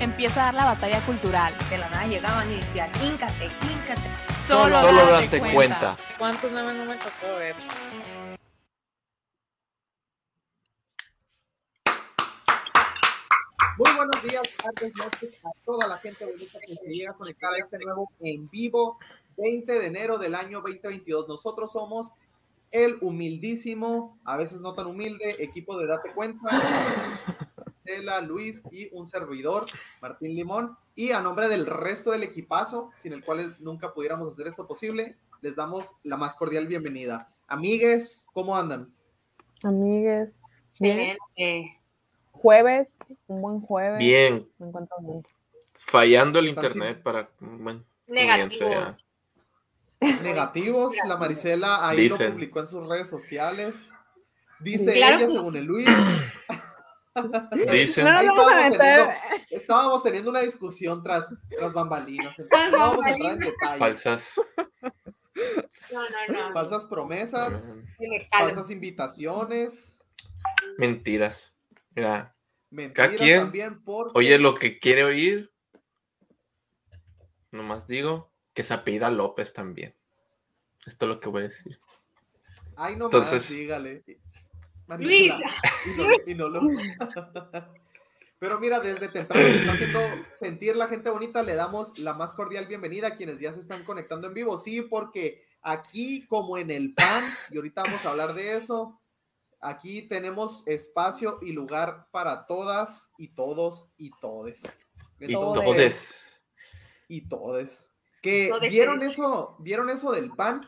[0.00, 1.54] Empieza a dar la batalla cultural.
[1.70, 4.08] De la nada llegaban y decían, híncate, híncate.
[4.46, 5.54] Solo, Solo date date cuenta.
[5.54, 5.96] cuenta.
[6.18, 7.56] ¿Cuántos memes no me tocó ver?
[13.76, 17.52] Muy buenos días, tardes, noches a toda la gente bonita que se llega a conectar
[17.52, 18.98] a este nuevo en vivo
[19.36, 21.28] 20 de enero del año 2022.
[21.28, 22.12] Nosotros somos
[22.72, 26.48] el humildísimo, a veces no tan humilde, equipo de Date Cuenta,
[27.88, 29.66] Estela, Luis y un servidor,
[30.02, 30.76] Martín Limón.
[30.94, 35.16] Y a nombre del resto del equipazo, sin el cual nunca pudiéramos hacer esto posible,
[35.40, 37.32] les damos la más cordial bienvenida.
[37.46, 38.92] Amigues, ¿cómo andan?
[39.62, 40.42] Amigues,
[40.78, 40.98] bien.
[40.98, 41.80] Excelente.
[42.32, 42.88] Jueves,
[43.26, 43.98] un buen jueves.
[43.98, 44.44] Bien.
[44.58, 45.26] Me encuentro bien.
[45.74, 49.04] Fallando el internet sin- para un buen comienzo Negativos.
[50.00, 53.88] Negativos, la Marisela ahí lo publicó en sus redes sociales.
[54.60, 55.86] Dice Claro ella, que- según el Luis.
[57.72, 58.78] Dicen, No a estábamos meter.
[58.78, 59.12] teniendo,
[59.50, 62.38] estábamos teniendo una discusión tras, tras bambalinas.
[62.38, 63.78] Entonces no vamos a entrar en detalles.
[63.78, 64.40] falsas.
[65.92, 66.52] No, no, no.
[66.52, 67.80] Falsas promesas,
[68.30, 69.96] falsas invitaciones,
[70.78, 71.54] Mentiras.
[71.94, 72.34] Mira,
[72.70, 75.52] mentiras quien también porque oye lo que quiere oír.
[77.50, 79.94] Nomás digo que se apellida López también.
[80.86, 81.78] Esto es lo que voy a decir.
[82.76, 84.04] Ay, no Entonces- más, dígale.
[84.96, 85.32] Luis.
[85.86, 86.60] Y no, y no lo-
[88.40, 90.00] Pero mira, desde temprano se está haciendo
[90.36, 91.42] sentir la gente bonita.
[91.42, 94.58] Le damos la más cordial bienvenida a quienes ya se están conectando en vivo.
[94.58, 99.00] Sí, porque aquí, como en el PAN, y ahorita vamos a hablar de eso,
[99.60, 104.62] aquí tenemos espacio y lugar para todas y todos y todes.
[105.18, 106.40] Y Todes.
[107.08, 107.90] Y todes.
[108.22, 110.60] Que vieron eso, vieron eso del PAN,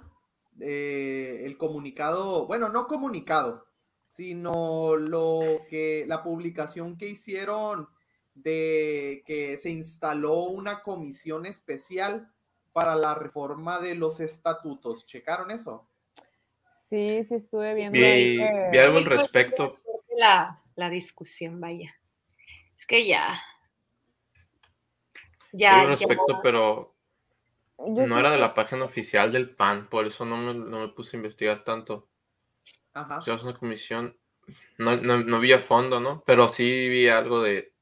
[0.61, 3.65] Eh, el comunicado, bueno, no comunicado,
[4.11, 7.89] sino lo que la publicación que hicieron
[8.35, 12.31] de que se instaló una comisión especial
[12.73, 15.07] para la reforma de los estatutos.
[15.07, 15.89] ¿Checaron eso?
[16.89, 19.77] Sí, sí estuve viendo ahí Vi, que- vi algo al respecto.
[20.17, 21.95] La, la discusión, vaya.
[22.77, 23.41] Es que ya.
[25.53, 26.95] Vi Ya, algo al ya- respecto, pero
[27.79, 30.81] yo no sí- era de la página oficial del PAN, por eso no me, no
[30.81, 32.09] me puse a investigar tanto.
[32.95, 33.19] Ajá.
[33.19, 34.17] O sea, es una comisión.
[34.79, 36.23] No, no, no vi a fondo, ¿no?
[36.27, 37.73] Pero sí vi algo de.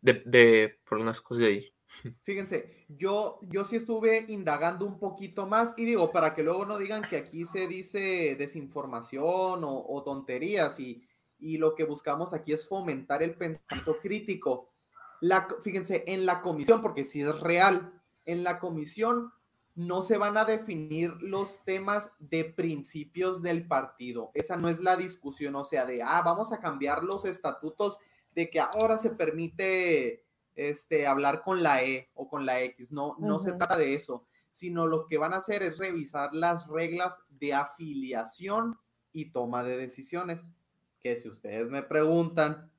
[0.00, 1.74] de, de por unas cosas de ahí.
[2.22, 6.78] Fíjense, yo, yo sí estuve indagando un poquito más y digo, para que luego no
[6.78, 11.06] digan que aquí se dice desinformación o, o tonterías y,
[11.38, 14.72] y lo que buscamos aquí es fomentar el pensamiento crítico.
[15.20, 19.32] La, fíjense, en la comisión, porque si es real, en la comisión
[19.74, 24.30] no se van a definir los temas de principios del partido.
[24.34, 27.98] Esa no es la discusión, o sea, de, ah, vamos a cambiar los estatutos
[28.34, 30.24] de que ahora se permite
[30.54, 32.92] este, hablar con la E o con la X.
[32.92, 36.68] No, no se trata de eso, sino lo que van a hacer es revisar las
[36.68, 38.78] reglas de afiliación
[39.12, 40.48] y toma de decisiones.
[41.00, 42.70] Que si ustedes me preguntan,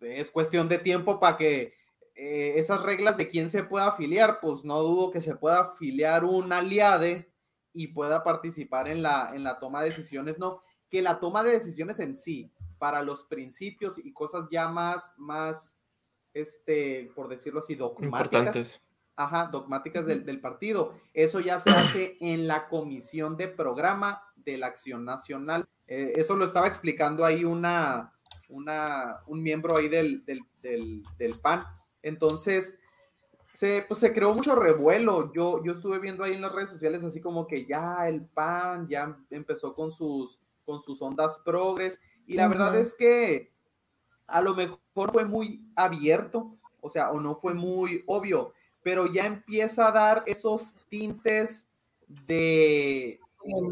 [0.00, 1.74] es cuestión de tiempo para que
[2.24, 6.24] eh, esas reglas de quién se pueda afiliar, pues no dudo que se pueda afiliar
[6.24, 7.28] un aliade
[7.72, 11.50] y pueda participar en la, en la toma de decisiones, no, que la toma de
[11.50, 15.80] decisiones en sí, para los principios y cosas ya más, más,
[16.32, 18.24] este, por decirlo así, dogmáticas.
[18.24, 18.82] Importantes.
[19.16, 20.94] Ajá, dogmáticas del, del partido.
[21.12, 25.66] Eso ya se hace en la comisión de programa de la Acción Nacional.
[25.88, 28.12] Eh, eso lo estaba explicando ahí una,
[28.48, 31.66] una, un miembro ahí del, del, del, del PAN.
[32.02, 32.78] Entonces,
[33.52, 35.32] se, pues, se creó mucho revuelo.
[35.32, 38.88] Yo, yo estuve viendo ahí en las redes sociales así como que ya el PAN
[38.88, 42.00] ya empezó con sus, con sus ondas progres.
[42.26, 43.52] Y la verdad es que
[44.26, 49.26] a lo mejor fue muy abierto, o sea, o no fue muy obvio, pero ya
[49.26, 51.66] empieza a dar esos tintes
[52.26, 53.20] de,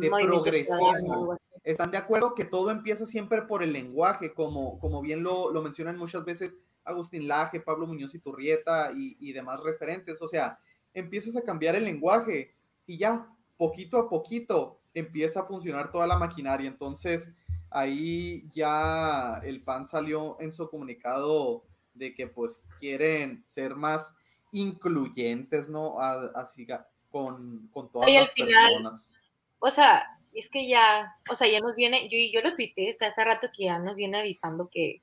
[0.00, 1.36] de progresismo.
[1.62, 5.62] ¿Están de acuerdo que todo empieza siempre por el lenguaje, como, como bien lo, lo
[5.62, 10.20] mencionan muchas veces Agustín Laje, Pablo Muñoz y Turrieta y, y demás referentes?
[10.22, 10.58] O sea,
[10.94, 12.54] empiezas a cambiar el lenguaje
[12.86, 16.66] y ya, poquito a poquito, empieza a funcionar toda la maquinaria.
[16.68, 17.30] Entonces,
[17.70, 21.62] ahí ya el PAN salió en su comunicado
[21.94, 24.14] de que pues quieren ser más
[24.52, 25.98] incluyentes, ¿no?
[26.00, 26.66] A- Así
[27.10, 29.12] con, con todas Y al las final- personas.
[29.58, 32.94] O sea, es que ya, o sea, ya nos viene, yo, yo lo tuiteé, o
[32.94, 35.02] sea, hace rato que ya nos viene avisando que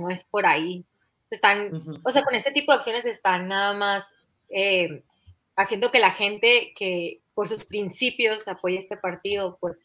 [0.00, 0.84] no es por ahí.
[1.30, 4.10] Están, o sea, con este tipo de acciones están nada más
[4.48, 5.02] eh,
[5.56, 9.76] haciendo que la gente que por sus principios apoya este partido, pues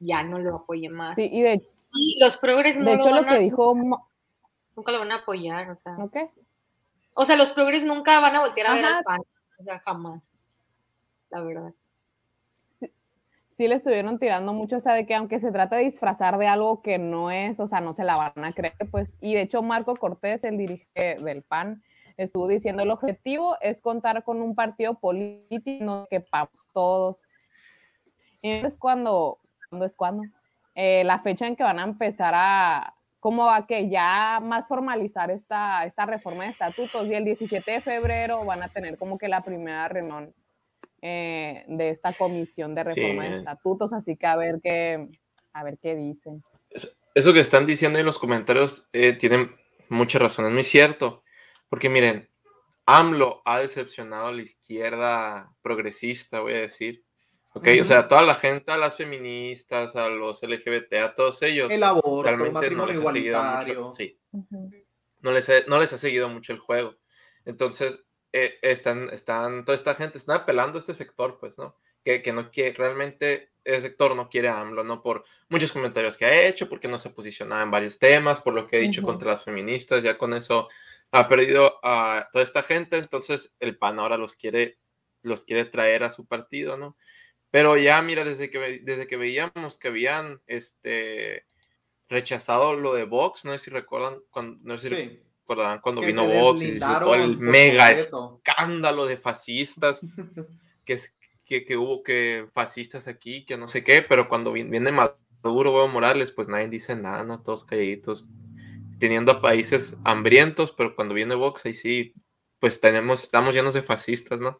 [0.00, 1.14] ya no lo apoye más.
[1.16, 1.62] Sí, y de,
[1.92, 3.74] Y los progres no de lo hecho lo van a- que dijo,
[4.76, 5.96] nunca lo van a apoyar, o sea.
[7.14, 8.98] O sea, los progres nunca van a voltear a ver Ajá.
[8.98, 9.20] al PAN,
[9.58, 10.22] o sea, jamás,
[11.30, 11.72] la verdad.
[13.58, 16.46] Sí le estuvieron tirando mucho, o sea, de que aunque se trata de disfrazar de
[16.46, 19.42] algo que no es, o sea, no se la van a creer, pues, y de
[19.42, 21.82] hecho Marco Cortés, el dirigente del PAN,
[22.16, 27.20] estuvo diciendo el objetivo es contar con un partido político que pagamos todos.
[28.42, 29.38] Y es cuando,
[29.84, 30.22] es cuando,
[30.76, 35.32] Eh, la fecha en que van a empezar a, como va que ya más formalizar
[35.32, 39.26] esta, esta reforma de estatutos y el 17 de febrero van a tener como que
[39.26, 40.32] la primera reunión
[41.02, 43.30] eh, de esta comisión de reforma Sí.
[43.30, 45.08] de estatutos, así que a ver qué,
[45.52, 46.42] a ver qué dicen.
[47.14, 49.54] Eso que están diciendo en los comentarios eh, tienen
[49.88, 51.22] mucha razón, es muy cierto.
[51.68, 52.28] Porque miren,
[52.86, 57.04] AMLO ha decepcionado a la izquierda progresista, voy a decir.
[57.54, 57.66] ¿Ok?
[57.68, 57.84] O Ujú.
[57.84, 61.82] sea, a toda la gente, a las feministas, a los LGBT, a todos ellos, El
[61.82, 63.84] aborto, el no matrimonio les ha seguido igualitario.
[63.84, 63.92] mucho.
[63.96, 64.18] Sí,
[65.20, 66.94] no les, no les ha seguido mucho el juego.
[67.44, 68.04] Entonces,
[68.46, 71.76] eh, están, están, toda esta gente están apelando a este sector, pues, ¿no?
[72.04, 75.02] Que, que no quiere, realmente ese sector no quiere a AMLO, ¿no?
[75.02, 78.54] Por muchos comentarios que ha hecho, porque no se ha posicionado en varios temas, por
[78.54, 80.68] lo que ha dicho contra las feministas, ya con eso
[81.10, 84.78] ha perdido a toda esta gente, entonces el PAN ahora los quiere,
[85.22, 86.96] los quiere traer a su partido, ¿no?
[87.50, 91.44] Pero ya, mira, desde que, desde que veíamos que habían, este,
[92.08, 95.22] rechazado lo de Vox, no sé si recuerdan, cuando, no sé si Sí.
[95.48, 98.40] Recordarán cuando Que vino Vox y todo el mega completo.
[98.44, 100.00] escándalo de fascistas,
[100.84, 104.64] que, es, que, que hubo que fascistas aquí, que no sé qué, pero cuando vi-
[104.64, 107.42] viene Maduro o Evo Morales, pues nadie dice nada, ¿no?
[107.42, 108.26] Todos calladitos,
[108.98, 112.12] teniendo a países hambrientos, pero cuando viene Vox, ahí sí,
[112.60, 114.58] pues tenemos, estamos llenos de fascistas, ¿no?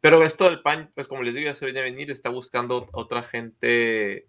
[0.00, 2.88] Pero esto del PAN, pues como les digo, ya se viene a venir, está buscando
[2.92, 4.26] otra gente,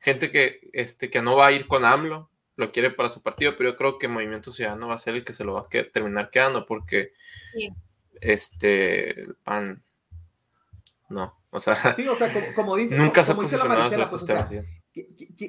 [0.00, 3.54] gente que, este, que no va a ir con AMLO, lo quiere para su partido,
[3.56, 5.68] pero yo creo que Movimiento Ciudadano va a ser el que se lo va a
[5.68, 7.12] que- terminar quedando, porque
[7.54, 7.70] Sí.
[8.20, 9.82] este, el PAN,
[11.08, 13.64] no, o sea, Sí, o sea, como, como dice, nunca se ha como dice la
[13.64, 14.24] Maricela, pues,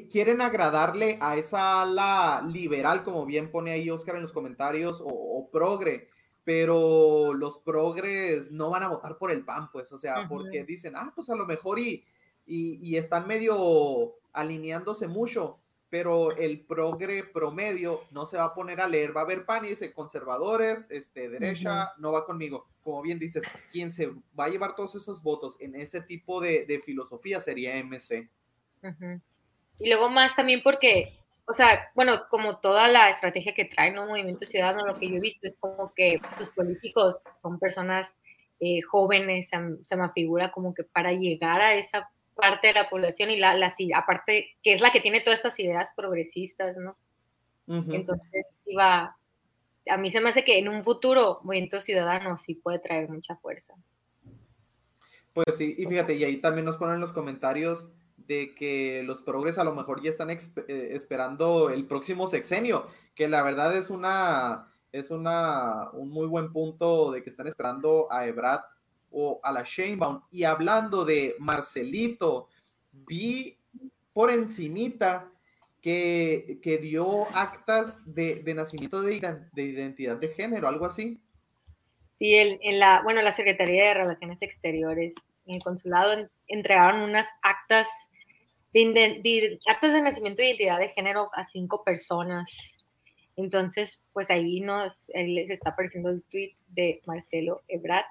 [0.10, 5.08] quieren agradarle a esa ala liberal, como bien pone ahí Oscar en los comentarios, o,
[5.08, 6.10] o progre,
[6.46, 10.94] pero los progres no van a votar por el PAN, pues, o sea, porque dicen,
[10.96, 12.06] ah, pues a lo mejor y,
[12.46, 15.60] y, y están medio alineándose mucho,
[15.94, 19.64] pero el progre promedio no se va a poner a leer, va a haber PAN
[19.64, 22.68] y dice conservadores, este, derecha, no va conmigo.
[22.84, 26.66] Como bien dices, quien se va a llevar todos esos votos en ese tipo de,
[26.66, 28.28] de filosofía sería MC.
[29.78, 34.08] Y luego más también porque, o sea, bueno, como toda la estrategia que trae ¿no?
[34.08, 38.16] Movimiento Ciudadano, lo que yo he visto es como que sus políticos son personas
[38.60, 42.90] eh, jóvenes, se, se me figura como que para llegar a esa parte de la
[42.90, 46.98] población y la, la, aparte, que es la que tiene todas estas ideas progresistas, ¿no?
[47.66, 49.16] Entonces, iba,
[49.88, 53.38] a mí se me hace que en un futuro Movimiento Ciudadano sí puede traer mucha
[53.38, 53.74] fuerza.
[55.34, 57.88] Pues sí, y fíjate, y ahí también nos ponen los comentarios
[58.18, 60.38] de que los progres a lo mejor ya están eh,
[60.68, 67.12] esperando el próximo sexenio, que la verdad es una es una un muy buen punto
[67.12, 68.62] de que están esperando a Ebrad
[69.14, 70.22] o a la Sheinbaum.
[70.32, 72.50] Y hablando de Marcelito,
[72.92, 73.58] vi
[74.12, 75.32] por encimita
[75.82, 79.20] que, que dio actas de, de nacimiento de,
[79.54, 81.20] de identidad de género, algo así.
[82.12, 85.14] Sí, el- en la, bueno, la Secretaría de Relaciones Exteriores,
[85.46, 87.88] en el consulado, en- entregaron unas actas
[88.74, 88.86] de,
[89.22, 92.46] de- actas de nacimiento y identidad de género a cinco personas.
[93.36, 98.06] Entonces, pues ahí nos ahí les está apareciendo el tweet de Marcelo Ebrard.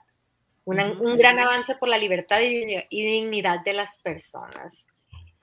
[0.64, 0.92] Una-.
[0.92, 4.86] Un gran avance por la libertad y, y dignidad de las personas.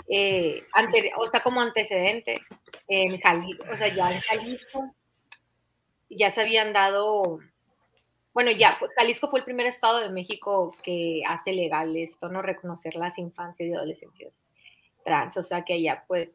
[0.07, 2.41] Eh, ante- o sea, como antecedente,
[2.88, 4.95] en Jalisco, o sea, ya en Jalisco
[6.09, 7.39] ya se habían dado
[8.31, 12.41] bueno, ya, fue- Jalisco fue el primer estado de México que hace legal esto, ¿no?
[12.41, 14.33] Reconocer las infancias y adolescencias
[15.03, 16.31] trans, o sea que allá pues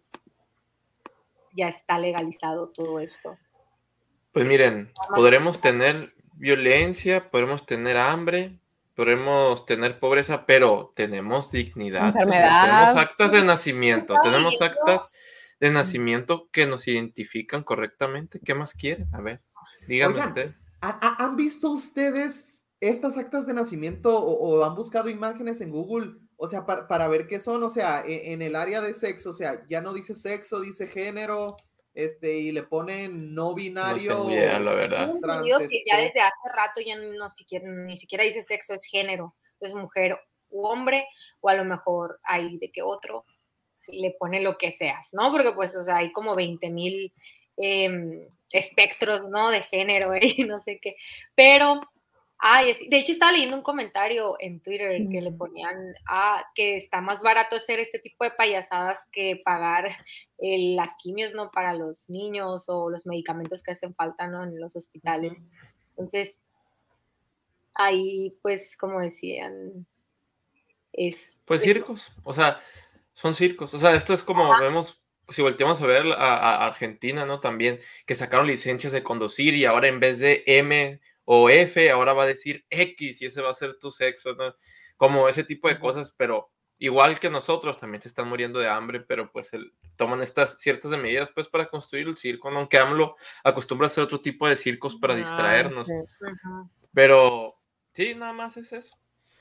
[1.53, 3.39] ya está legalizado todo esto.
[4.33, 8.59] Pues miren, podremos tener violencia, podremos tener hambre,
[8.95, 12.15] podremos tener pobreza, pero tenemos dignidad.
[12.19, 15.09] Tenemos actas de nacimiento, tenemos actas
[15.61, 18.41] de nacimiento que nos identifican correctamente.
[18.45, 19.09] ¿Qué más quieren?
[19.15, 19.43] A ver,
[19.87, 20.67] díganme Oigan, ustedes.
[20.81, 25.71] ¿ha- ha- ¿Han visto ustedes estas actas de nacimiento o, o han buscado imágenes en
[25.71, 26.13] Google?
[26.37, 29.31] O sea, para, para ver qué son, o sea, e- en, el área de sexo,
[29.31, 31.57] o sea, ya no dice sexo, dice género,
[31.95, 34.17] este, y le ponen no No binario.
[34.17, 35.09] tengo idea, la verdad.
[35.23, 38.85] Trans, entendido que ya desde hace rato ya no siquiera, ni siquiera dice sexo, es
[38.85, 39.35] género.
[39.55, 40.19] Entonces, mujer
[40.51, 41.07] u hombre,
[41.41, 43.25] o a lo mejor hay de que otro
[43.89, 45.31] le pone lo que seas, ¿no?
[45.31, 47.13] Porque pues, o sea, hay como 20 mil
[47.57, 49.51] em, espectros, ¿no?
[49.51, 50.35] De género, ¿eh?
[50.47, 50.97] no sé qué.
[51.35, 51.81] Pero,
[52.47, 56.77] ay, es- de hecho estaba leyendo un comentario en Twitter que le ponían ah, que
[56.77, 59.87] está más barato hacer este tipo de payasadas que pagar
[60.39, 61.51] eh, las quimios, ¿no?
[61.51, 64.45] Para los niños o los medicamentos que hacen falta, ¿no?
[64.45, 65.33] En los hospitales.
[65.97, 66.37] Entonces,
[67.75, 69.87] ahí, pues, como decían,
[70.93, 71.17] es...
[71.45, 72.61] Pues es- circos, o sea,
[73.15, 73.73] son circos.
[73.75, 77.41] O sea, esto es como vemos, si volteamos a ver a, a Argentina, ¿no?
[77.41, 82.13] También, que sacaron licencias de conducir y ahora en vez de M o F, ahora
[82.13, 84.55] va a decir X y ese va a ser tu sexo, ¿no?
[84.97, 89.01] Como ese tipo de cosas, pero igual que nosotros, también se están muriendo de hambre,
[89.01, 92.59] pero pues el- toman estas ciertas medidas pues para construir el circo, ¿no?
[92.59, 95.95] Aunque AMLO acostumbra a hacer otro tipo de circos para Ah, distraernos, sí.
[96.93, 97.57] Pero
[97.93, 98.97] sí, nada más es eso.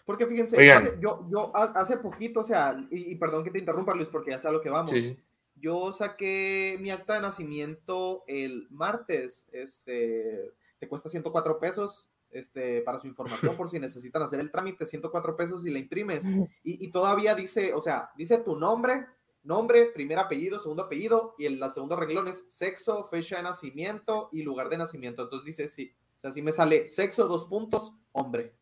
[0.06, 3.60] Porque fíjense, hace- yo, yo ha- hace poquito, o sea, y, y perdón que te
[3.60, 4.92] interrumpa, Luis, porque ya sé a lo que vamos.
[4.92, 5.18] Sí.
[5.56, 10.52] Yo saqué mi acta de nacimiento el martes, este,
[10.84, 15.38] te cuesta 104 pesos, este, para su información, por si necesitan hacer el trámite, 104
[15.38, 16.28] pesos y la imprimes.
[16.62, 19.06] Y, y todavía dice, o sea, dice tu nombre,
[19.44, 24.28] nombre, primer apellido, segundo apellido, y en la segunda renglón es sexo, fecha de nacimiento
[24.34, 25.22] y lugar de nacimiento.
[25.24, 28.54] Entonces dice, sí, o sea, sí me sale sexo, dos puntos, hombre.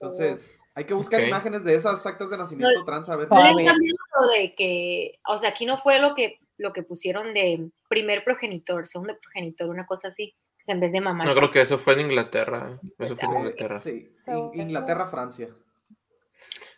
[0.00, 3.28] Entonces, hay que buscar imágenes de esas actas de nacimiento No, trans, a ver.
[3.30, 3.70] ¿No Ah, les mira.
[3.72, 7.70] cambió lo de que, o sea, aquí no fue lo que, lo que pusieron de
[7.88, 10.34] primer progenitor, segundo progenitor, una cosa así,
[10.68, 11.24] en vez de mamá?
[11.24, 12.72] No creo que eso fue en Inglaterra.
[12.82, 12.88] ¿eh?
[12.98, 13.78] Eso fue en Ah, Inglaterra.
[13.80, 15.54] Sí, In- Inglaterra, Francia.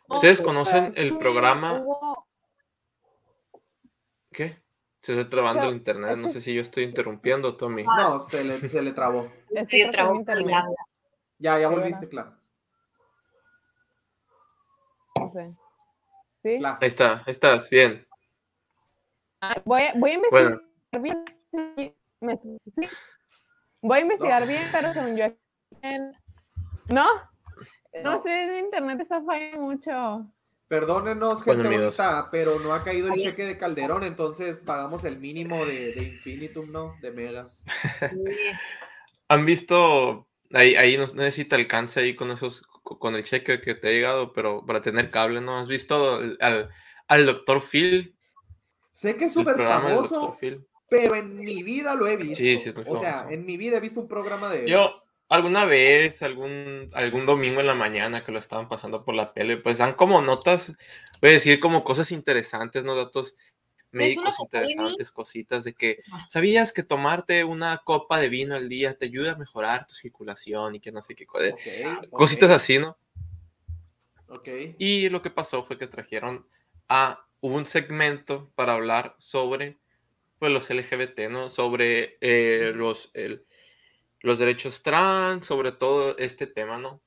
[0.09, 1.85] ¿Ustedes conocen Pero el programa?
[4.33, 4.63] ¿Qué?
[5.03, 6.17] Se está trabando el internet.
[6.17, 7.85] No que- sé si yo estoy interrumpiendo, Tommy.
[7.85, 9.31] No, se le, se le trabó.
[9.51, 9.63] ya,
[10.15, 10.65] internet,
[11.39, 12.37] Ya, volviste, claro.
[16.81, 18.07] Ahí está, ahí estás, bien.
[19.41, 20.61] Ah, Voy, a- voy a investigar
[20.93, 21.15] Bueno,
[21.77, 21.95] bien.
[23.81, 25.25] Voy a investigar bien, pero según yo.
[25.83, 26.13] en-
[26.89, 27.07] ¿No?
[28.03, 28.23] No, No.
[28.23, 30.33] sé, mi internet está fallando mucho.
[30.69, 31.97] Perdónenos, gente Bueno, amigos.
[31.97, 36.05] bonita, pero no ha caído el cheque de Calderón, entonces pagamos el mínimo de, de
[36.05, 36.97] Infinitum, ¿no?
[37.01, 37.63] De megas.
[38.11, 38.17] sí.
[39.29, 40.29] ¿Han visto?
[40.53, 43.61] Ahí, ahí no, no sé si te alcanza ahí con esos, co- con el cheque
[43.61, 45.59] que te ha llegado, pero para tener cable, ¿no?
[45.59, 46.71] ¿Has visto al,
[47.07, 48.17] al doctor Phil?
[48.93, 50.67] Sé que es súper famoso, doctor Phil.
[50.89, 52.37] Pero en mi vida lo he visto.
[52.37, 54.69] Sí, sí, o sea, en mi vida he visto un programa de...
[54.69, 59.33] Yo, alguna vez, algún, algún domingo en la mañana que lo estaban pasando por la
[59.33, 60.73] tele, pues dan como notas,
[61.21, 62.97] voy a decir como cosas interesantes, ¿no?
[62.97, 63.35] Datos
[63.91, 66.01] médicos interesantes, cositas de que.
[66.29, 70.75] ¿sabías que tomarte una copa de vino al día te ayuda a mejorar tu circulación
[70.75, 71.67] y que no sé qué, co- Ok,
[72.03, 72.99] ok, cositas así, ¿no?
[74.29, 74.49] Ok.
[74.79, 76.47] Y lo que pasó fue que trajeron
[76.89, 79.79] a un segmento para hablar sobre
[80.39, 81.51] pues, los LGBT, ¿no?
[81.51, 83.45] Sobre eh, los, el-
[84.21, 87.01] los derechos trans, sobre todo este tema, ¿no?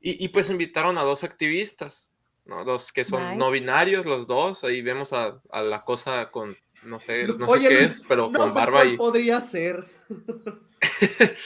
[0.00, 2.08] Y, y, pues invitaron a dos activistas,
[2.44, 2.64] ¿no?
[2.64, 3.36] Dos que son Nice.
[3.36, 4.62] no binarios, los dos.
[4.64, 8.02] Ahí vemos a, a la cosa con, no sé, no sé Oye, qué Luis, es,
[8.08, 8.96] pero no con sé barba y...
[8.96, 9.86] podría ser.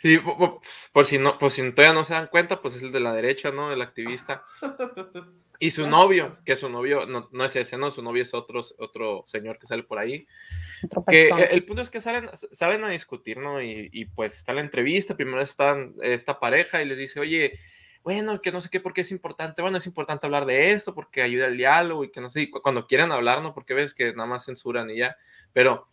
[0.00, 0.60] Sí, po- po-
[0.92, 3.12] por si no, por si todavía no se dan cuenta, pues es el de la
[3.12, 3.72] derecha, ¿no?
[3.72, 4.44] El activista.
[5.60, 7.90] Y su novio, que su novio no, no es ese, ¿no?
[7.90, 10.26] Su novio es otro, otro señor que sale por ahí.
[11.08, 13.60] Que eh, el punto es que salen, salen a discutir, ¿no?
[13.60, 17.58] Y, y, pues está la entrevista, primero están esta pareja y les dice, oye,
[18.04, 19.60] bueno, que no sé qué, por qué es importante.
[19.60, 22.50] Bueno, es importante hablar de esto porque ayuda al diálogo y que no sé, y
[22.50, 23.52] cuando quieran hablar, ¿no?
[23.52, 25.16] Porque ves que nada más censuran y ya.
[25.52, 25.86] Pero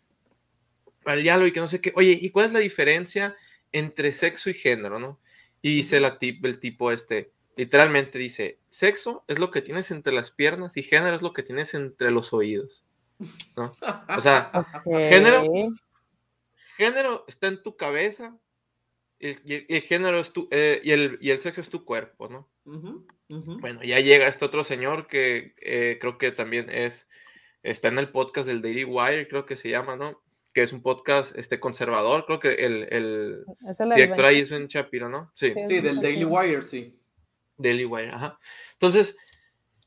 [1.06, 1.92] al diálogo y que no sé qué.
[1.96, 3.36] Oye, ¿y cuál es la diferencia
[3.72, 5.20] entre sexo y género, no?
[5.62, 10.14] Y dice la tip, el tipo este, literalmente dice, sexo es lo que tienes entre
[10.14, 12.86] las piernas y género es lo que tienes entre los oídos,
[13.56, 13.74] ¿no?
[14.18, 14.52] O sea,
[15.10, 15.44] género,
[16.78, 18.38] género está en tu cabeza
[19.20, 21.62] y el, y el- y el género es tu, eh, y, el, y el sexo
[21.62, 22.50] es tu cuerpo, ¿no?
[23.62, 27.08] Bueno, ya llega este otro señor que eh, creo que también es,
[27.64, 30.22] está en el podcast del Daily Wire, creo que se llama, ¿no?
[30.54, 33.46] Que es un podcast este, conservador, creo que el, el
[33.96, 34.26] director 20.
[34.26, 35.32] ahí es Ben Shapiro, ¿no?
[35.34, 35.54] Sí.
[35.68, 36.96] Sí, del Daily Wire, sí.
[37.58, 38.40] Daily Wire, ajá.
[38.74, 39.18] Entonces,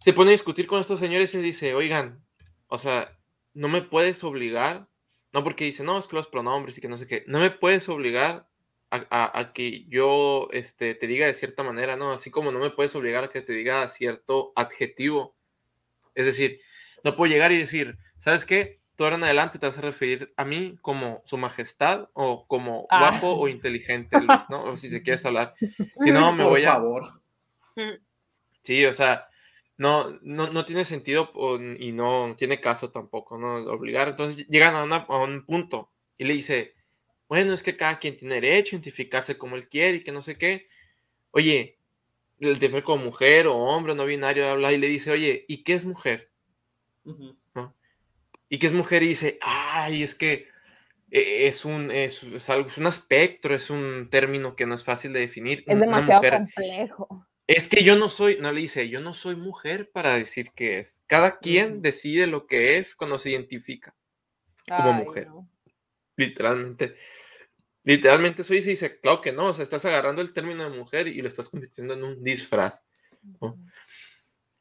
[0.01, 2.25] se pone a discutir con estos señores y dice, oigan,
[2.69, 3.19] o sea,
[3.55, 4.89] no me puedes obligar,
[5.33, 7.51] no porque dice, no, es que los pronombres y que no sé qué, no me
[7.51, 8.49] puedes obligar
[8.91, 12.13] a, a- a que yo este, te diga de cierta manera, ¿no?
[12.13, 15.37] Así como no me puedes obligar a que te diga cierto adjetivo.
[16.15, 16.61] Es decir,
[17.05, 18.81] no puedo llegar y decir, ¿sabes qué?
[18.97, 22.87] Tú ahora en adelante te vas a referir a mí como su majestad o como
[22.91, 23.11] Ah.
[23.11, 24.65] guapo o inteligente, Luis, ¿no?
[24.65, 25.55] O si se quieres hablar.
[26.01, 26.73] Si no, me Por voy a...
[26.73, 27.23] favor.
[28.63, 29.29] Sí, o sea,
[29.77, 31.31] no, no, no tiene sentido
[31.79, 33.57] y no tiene caso tampoco, ¿no?
[33.71, 34.09] Obligar.
[34.09, 36.75] Entonces llegan a, una- a un punto y le dice,
[37.29, 40.23] bueno, es que cada quien tiene derecho a identificarse como él quiere y que no
[40.23, 40.69] sé qué.
[41.31, 41.79] Oye,
[42.41, 45.75] el de como mujer o hombre, no binario, habla y le dice, oye, ¿y qué
[45.75, 46.31] es mujer?
[47.05, 47.37] Ujú.
[48.51, 49.03] ¿Y qué es mujer?
[49.03, 50.49] Y dice, ay, es que
[51.11, 54.85] eh, es un, es, es algo, es un espectro, es un término que no es
[54.85, 55.65] fácil de definir.
[55.67, 57.27] Es Una demasiado mujer- complejo.
[57.49, 60.79] Es que yo no soy, no le dice, yo no soy mujer para decir qué
[60.79, 61.03] es.
[61.07, 63.97] Cada quien decide lo que es cuando se identifica,
[64.69, 65.27] Como Ay, mujer.
[65.29, 65.51] no.
[66.17, 66.95] literalmente.
[67.85, 71.09] Literalmente eso dice, dice, claro que no, o sea, estás agarrando el término de mujer
[71.09, 72.85] y lo estás convirtiendo en un disfraz.
[73.41, 73.59] ¿no?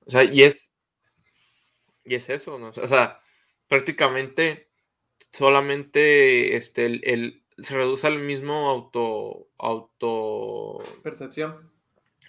[0.06, 0.72] O sea, y es,
[2.06, 2.70] y es eso, ¿no?
[2.70, 3.20] O sea,
[3.68, 4.72] prácticamente
[5.34, 11.70] solamente este, el, el- se reduce al mismo auto, auto Percepción.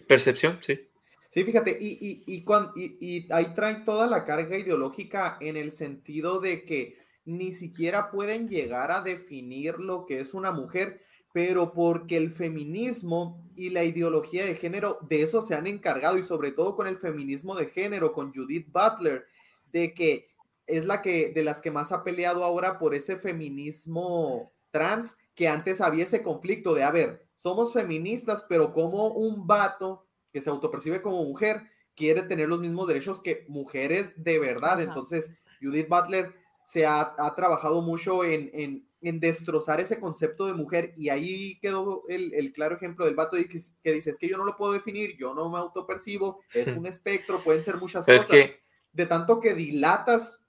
[0.08, 0.88] Percepción, sí.
[1.30, 5.56] Sí, fíjate, y, y, y, cuan- y- y ahí trae toda la carga ideológica en
[5.56, 11.00] el sentido de que ni siquiera pueden llegar a definir lo que es una mujer,
[11.32, 16.22] pero porque el feminismo y la ideología de género de eso se han encargado y
[16.22, 19.26] sobre todo con el feminismo de género, con Judith Butler,
[19.70, 20.28] de que
[20.66, 25.48] es la que de las que más ha peleado ahora por ese feminismo trans que
[25.48, 30.50] antes había ese conflicto de, a ver, somos feministas, pero como un vato que se
[30.50, 31.62] autopercibe como mujer
[31.96, 34.72] quiere tener los mismos derechos que mujeres de verdad.
[34.74, 34.82] Ajá.
[34.82, 36.34] Entonces, Judith Butler
[36.66, 41.58] se ha, ha trabajado mucho en, en, en destrozar ese concepto de mujer y ahí
[41.60, 43.48] quedó el, el claro ejemplo del vato que,
[43.82, 46.86] que dice, es que yo no lo puedo definir, yo no me autopercibo, es un
[46.86, 48.60] espectro, pueden ser muchas es cosas que
[48.92, 50.44] de tanto que dilatas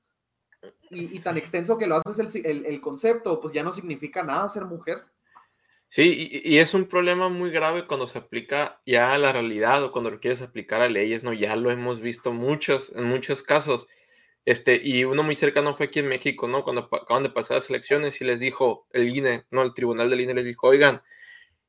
[0.90, 4.24] y, y tan extenso que lo haces el, el- el concepto, pues ya no significa
[4.24, 5.04] nada ser mujer.
[5.92, 9.84] Sí, y, y es un problema muy grave cuando se aplica ya a la realidad
[9.84, 11.34] o cuando lo quieres aplicar a leyes, ¿no?
[11.34, 13.88] Ya lo hemos visto muchos, en muchos casos.
[14.46, 16.64] Este, y uno muy cercano fue aquí en México, ¿no?
[16.64, 20.22] Cuando acaban de pasar las elecciones y les dijo el INE, no, el tribunal del
[20.22, 21.02] INE les dijo, oigan,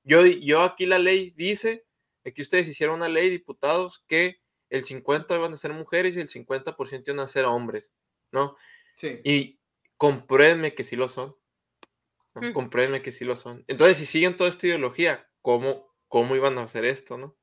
[0.04, 1.86] yo, yo aquí la ley dice,
[2.24, 6.28] aquí ustedes hicieron una ley, diputados, que el 50 iban a ser mujeres y el
[6.28, 7.90] 50% iban a ser hombres,
[8.32, 8.56] ¿no?
[8.96, 9.20] Sí.
[9.24, 9.60] Y
[9.98, 11.36] compruébenme que sí lo son.
[12.34, 13.02] ¿No?
[13.02, 13.64] Que sí lo son.
[13.68, 17.36] Entonces, si siguen toda esta ideología, ¿cómo, cómo iban a hacer esto, no?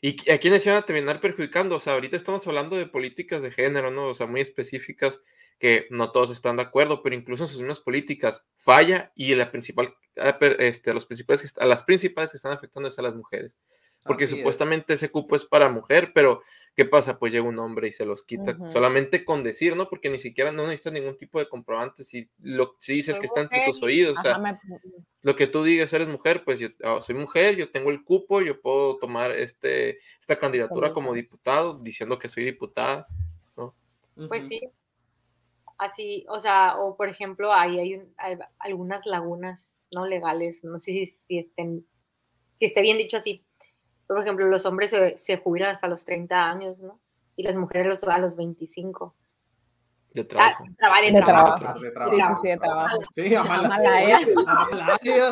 [0.00, 1.76] ¿Y a quiénes iban a terminar perjudicando?
[1.76, 4.08] O sea, ahorita estamos hablando de políticas de género, ¿no?
[4.08, 5.20] O sea, muy específicas
[5.58, 9.50] que no todos están de acuerdo, pero incluso en sus mismas políticas falla y la
[9.50, 9.96] principal,
[10.58, 13.58] este, los principales, a las principales que están afectando es a las mujeres.
[14.08, 14.38] Porque Así es.
[14.40, 16.42] supuestamente ese cupo es para mujer, pero
[16.74, 17.18] ¿qué pasa?
[17.18, 19.88] Pues llega un hombre y se los quita solamente con decir, ¿no?
[19.88, 22.02] Porque ni siquiera no necesitas ningún tipo de comprobante.
[22.02, 24.58] Si lo si dices Soy que está entre tus y- oídos, o sea, Ajá, me-
[25.22, 28.40] lo que tú digas, eres mujer, pues yo ah, soy mujer, yo tengo el cupo,
[28.40, 33.06] yo puedo tomar este, esta candidatura como diputado, diciendo que soy diputada.
[34.28, 34.48] Pues Ujú.
[34.48, 34.60] sí.
[35.76, 40.80] Así, o sea, o por ejemplo, ahí hay, un- hay algunas lagunas no legales, no
[40.80, 41.86] sé si, si estén,
[42.52, 43.44] si esté bien dicho así.
[44.08, 46.98] Por ejemplo, los hombres se, se jubilan hasta los 30 años, ¿no?
[47.36, 49.14] Y las mujeres los- a los 25.
[50.14, 50.64] De Ah, trabajo.
[50.64, 51.54] de De trabajo.
[51.58, 51.80] trabajo.
[51.80, 52.40] De Sí, trabajo.
[52.42, 52.96] sí, de trabajo.
[53.14, 54.18] Sí, Amalaya,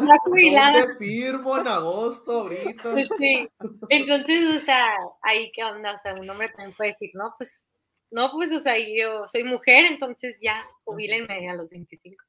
[0.03, 0.81] Una jubilada.
[0.81, 2.95] ¿dónde firmo en agosto ahorita?
[3.19, 3.49] Sí.
[3.89, 4.85] Entonces, o sea,
[5.23, 7.65] ahí qué onda, o sea, un hombre también puede decir, no, pues,
[8.13, 12.23] no, pues, o sea, yo soy mujer, entonces ya, jubílenme a los 25.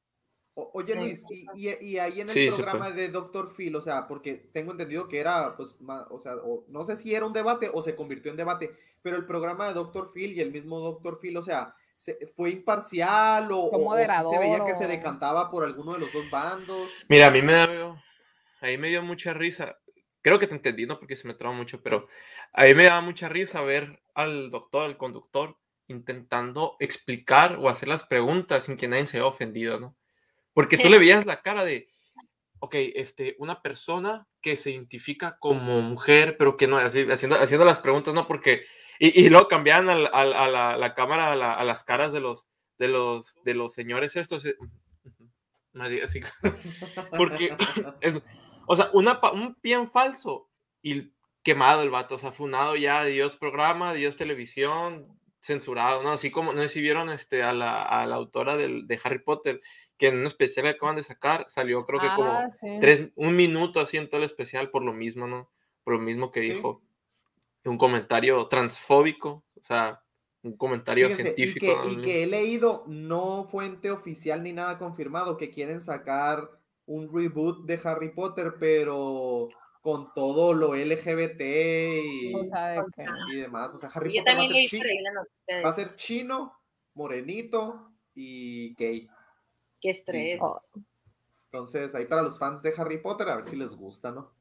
[0.59, 0.95] O- Oye.
[0.95, 3.53] Luis, y, y- y ahí en el Sí, programa de Dr.
[3.55, 5.77] Phil, o sea, porque tengo entendido que era, pues,
[6.09, 9.17] o sea, o- no sé si era un debate o se convirtió en debate, pero
[9.17, 10.11] el programa de Dr.
[10.11, 11.19] Phil y el mismo Dr.
[11.21, 15.93] Phil, o sea, se- ¿fue imparcial o, sí se veía que se decantaba por alguno
[15.93, 16.89] de los dos bandos?
[17.07, 18.03] Mira, a mí me da,
[18.59, 19.77] ahí me dio mucha risa.
[20.23, 20.97] Creo que te entendí, ¿no?
[20.99, 22.07] Porque se me traba mucho, pero
[22.53, 25.55] a mí me daba mucha risa ver al doctor, al conductor,
[25.87, 29.95] intentando explicar o hacer las preguntas sin que nadie se vea ofendido, ¿no?
[30.57, 31.87] Porque tú le veías la cara de,
[32.59, 37.63] ok, este, una persona que se identifica como mujer, pero que no, así, haciendo, haciendo
[37.65, 38.27] las preguntas, ¿no?
[38.27, 38.63] Porque,
[38.99, 42.11] y, y luego cambiaban al- al- a, la, la cámara, a, la- a las caras
[42.11, 42.47] de los,
[42.79, 44.45] de los, de los señores estos.
[44.45, 44.55] eh,
[46.03, 46.21] así,
[47.17, 47.55] porque
[48.01, 48.21] es,
[48.65, 50.49] o sea, una, un pie en falso
[50.81, 51.11] y
[51.43, 55.07] quemado el vato, o sea, funado ya, Dios programa, Dios televisión,
[55.39, 56.11] censurado, ¿no?
[56.11, 59.19] Así como, no sé si vieron este, a, la, a la autora del, de Harry
[59.19, 59.61] Potter,
[59.97, 62.77] que en un especial que acaban de sacar salió creo que como Ah, sí.
[62.79, 65.49] tres, un minuto así en todo el especial por lo mismo, ¿no?
[65.83, 66.49] Por lo mismo que Sí.
[66.53, 66.81] dijo.
[67.65, 70.01] Un comentario transfóbico, o sea,
[70.43, 71.81] un comentario Fíjense, y, científico.
[71.83, 71.93] que, ¿no?
[71.93, 76.49] y que he leído, no fuente oficial ni nada confirmado, que quieren sacar
[76.85, 79.49] un reboot de Harry Potter, pero
[79.81, 81.41] con todo lo LGBT
[82.03, 83.73] y, O sea, de que- y demás.
[83.73, 85.63] O sea, Harry Yo Potter va a, ser leí chi- por ahí una noticia de
[85.63, 86.53] va a ser chino,
[86.93, 89.09] morenito y gay.
[89.81, 90.37] Qué estrés.
[90.41, 90.61] Oh,
[91.45, 94.31] Entonces, ahí para los fans de Harry Potter, a ver si les gusta, ¿no?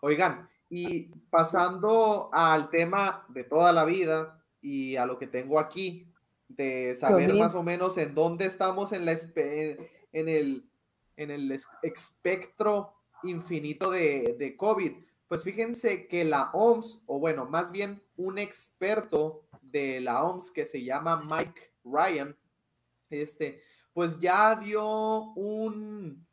[0.00, 6.08] Oigan, y pasando al tema de toda la vida y a lo que tengo aquí,
[6.48, 7.40] de saber COVID.
[7.40, 10.68] más o menos en dónde estamos en, la en el,
[11.16, 14.92] en el es- espectro infinito de, de COVID.
[15.28, 20.66] Pues fíjense que la OMS, o bueno, más bien un experto de la OMS que
[20.66, 22.36] se llama Mike Ryan,
[23.10, 23.62] este,
[23.94, 26.26] pues ya dio un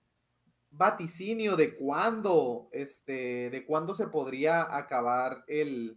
[0.71, 5.95] vaticinio de cuándo, este, de cuándo se podría acabar el,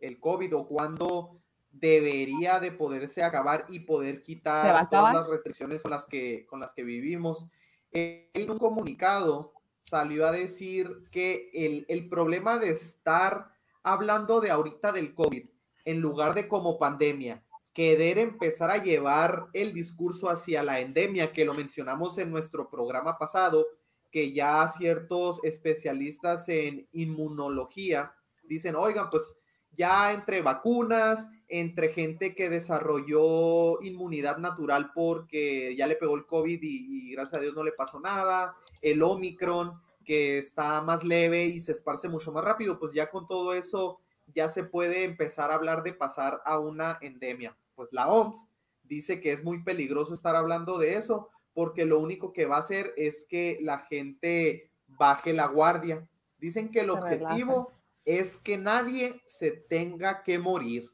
[0.00, 1.40] el COVID o cuándo
[1.70, 6.06] debería de poderse acabar y poder ¿Se va a quitar todas las restricciones con las
[6.06, 7.48] que, con las que vivimos.
[7.90, 14.50] Él en un comunicado salió a decir que el, el problema de estar hablando de
[14.50, 15.44] ahorita del COVID
[15.84, 17.43] en lugar de como pandemia,
[17.74, 23.18] querer empezar a llevar el discurso hacia la endemia, que lo mencionamos en nuestro programa
[23.18, 23.66] pasado,
[24.12, 29.34] que ya ciertos especialistas en inmunología dicen, oigan, pues
[29.72, 36.62] ya entre vacunas, entre gente que desarrolló inmunidad natural porque ya le pegó el COVID
[36.62, 39.72] y, y gracias a Dios no le pasó nada, el Omicron
[40.04, 43.98] que está más leve y se esparce mucho más rápido, pues ya con todo eso
[44.28, 47.56] ya se puede empezar a hablar de pasar a una endemia.
[47.74, 48.48] Pues la OMS
[48.82, 52.60] dice que es muy peligroso estar hablando de eso porque lo único que va a
[52.60, 56.06] hacer es que la gente baje la guardia.
[56.38, 57.24] Dicen que el Se relaja.
[57.24, 57.72] objetivo
[58.04, 60.90] es que nadie se tenga que morir.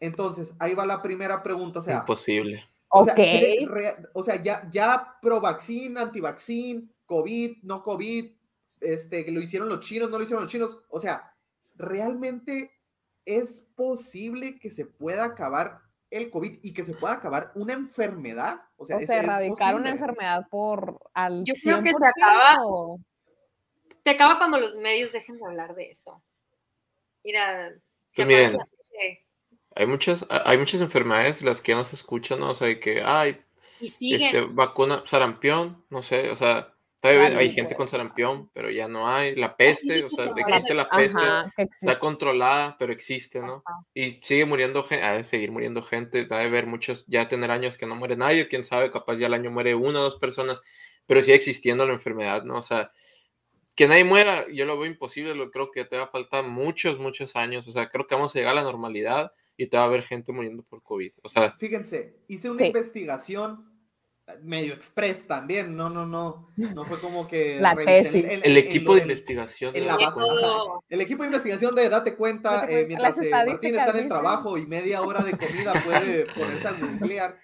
[0.00, 2.62] Entonces, ahí va la primera pregunta, o sea, Imposible.
[2.88, 3.18] o sea, Ok.
[3.18, 8.30] cre- re- o sea, ya, ya pro vaccine, antivaccine, COVID, no COVID,
[8.80, 10.78] este, que lo hicieron los chinos, no lo hicieron los chinos.
[10.90, 11.34] O sea,
[11.76, 12.70] realmente
[13.24, 15.80] es posible que se pueda acabar
[16.14, 18.62] el COVID y que se pueda acabar una enfermedad.
[18.76, 22.56] O sea, O sea, es erradicar una enfermedad por al Yo creo que se acaba-
[22.56, 23.04] 100%.
[24.04, 26.22] Se acaba cuando los medios dejen de hablar de eso.
[27.24, 27.80] Mira, se
[28.16, 28.56] Pues miren,
[29.76, 32.50] Hay muchas, hay muchas enfermedades las que no se escuchan, ¿no?
[32.50, 33.40] O sea, de que, ay,
[33.80, 34.22] y siguen.
[34.22, 36.73] este, vacuna, sarampión, no sé, o sea,
[37.08, 39.34] todavía Claro, hay gente con sarampión, pero ya no hay.
[39.36, 41.98] La peste, o sea, existe la peste, Ajá, que está existe.
[41.98, 43.62] controlada, pero existe, ¿no?
[43.66, 43.80] Ajá.
[43.92, 47.50] Y sigue muriendo gente, ha de seguir muriendo gente, ha de haber muchos, ya tener
[47.50, 50.16] años que no muere nadie, quién sabe, capaz ya al año muere una o dos
[50.16, 50.62] personas,
[51.06, 52.56] pero sigue existiendo la enfermedad, ¿no?
[52.58, 52.90] O sea,
[53.76, 56.98] que nadie muera, yo lo veo imposible, lo creo que te va a faltar muchos,
[56.98, 59.82] muchos años, o sea, creo que vamos a llegar a la normalidad y te va
[59.82, 62.66] a haber gente muriendo por COVID, o sea, Fíjense, hice una Sí.
[62.66, 63.73] investigación
[64.42, 68.14] medio express también, no, no, no, no fue como que La tesis.
[68.14, 70.20] en- el en equipo lo de investigación en la base.
[70.88, 74.56] El equipo de investigación de Date cuenta, eh, mientras eh, Martín está en el trabajo
[74.56, 77.38] y media hora de comida puede ponerse a googlear.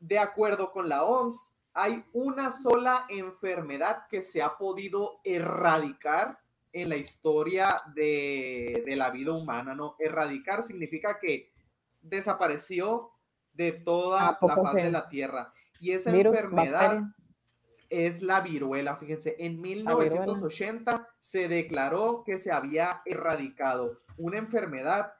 [0.00, 6.38] De acuerdo con la OMS, hay una sola enfermedad que se ha podido erradicar
[6.72, 9.94] en la historia de, de la vida humana, ¿no?
[9.98, 11.52] Erradicar significa que
[12.00, 13.10] desapareció
[13.52, 15.52] de toda ¿A la faz de la Tierra.
[15.82, 17.14] Y esa Virus, enfermedad bacteria.
[17.90, 18.94] es la viruela.
[18.94, 19.96] Fíjense, en viruela.
[19.96, 25.12] 1980 se declaró que se había erradicado una enfermedad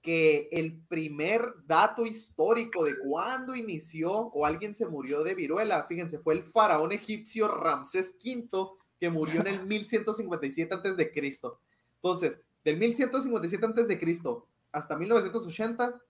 [0.00, 6.18] que el primer dato histórico de cuándo inició o alguien se murió de viruela, fíjense,
[6.18, 11.60] fue el faraón egipcio Ramsés V que murió en el 1157 antes de Cristo.
[11.96, 16.00] Entonces, del 1157 antes de Cristo hasta 1980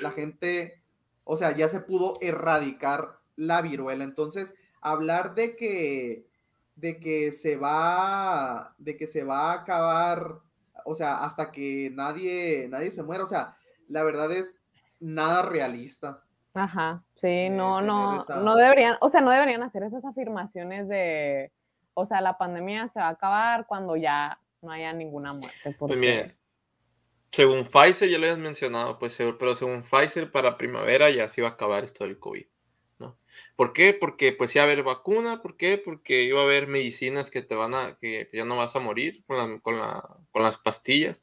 [0.00, 0.82] la gente,
[1.22, 4.04] o sea, ya se pudo erradicar la viruela.
[4.04, 6.26] Entonces, hablar de que
[6.74, 10.40] de que se va de que se va a acabar,
[10.84, 13.56] o sea, hasta que nadie nadie se muera, o sea,
[13.88, 14.58] la verdad es
[15.00, 16.22] nada realista.
[16.54, 20.88] Ajá, sí, de no, no, esa- no deberían, o sea, no deberían hacer esas afirmaciones
[20.88, 21.52] de,
[21.94, 25.74] o sea, la pandemia se va a acabar cuando ya no haya ninguna muerte.
[25.78, 26.36] Porque, Pues miren,
[27.30, 31.48] según Pfizer, ya lo habías mencionado, pues pero según Pfizer, para primavera ya se iba
[31.48, 32.46] a acabar esto del COVID,
[32.98, 33.16] ¿no?
[33.56, 33.92] ¿Por qué?
[33.94, 35.78] Porque pues iba a haber vacuna, ¿por qué?
[35.78, 39.24] Porque iba a haber medicinas que te van a, que ya no vas a morir
[39.26, 41.22] con, la- con, la- con las pastillas.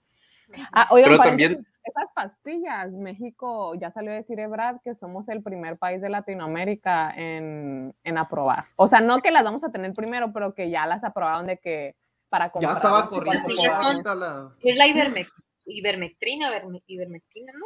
[0.72, 5.42] Ah, oigan, Pero también, esas pastillas, México ya salió a decir Ebrad que somos el
[5.42, 8.66] primer país de Latinoamérica en, en aprobar.
[8.76, 11.58] O sea, no que las vamos a tener primero, pero que ya las aprobaron de
[11.58, 11.96] que
[12.30, 12.76] para Ya comprar.
[12.76, 17.66] estaba corriendo Es la ivermectrina, iverme- ivermectrina, ¿no?